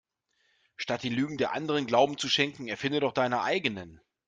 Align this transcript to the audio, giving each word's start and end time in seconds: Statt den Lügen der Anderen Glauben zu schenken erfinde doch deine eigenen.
Statt 0.77 1.03
den 1.03 1.13
Lügen 1.13 1.37
der 1.37 1.53
Anderen 1.53 1.85
Glauben 1.85 2.17
zu 2.17 2.27
schenken 2.27 2.67
erfinde 2.67 3.01
doch 3.01 3.13
deine 3.13 3.43
eigenen. 3.43 4.01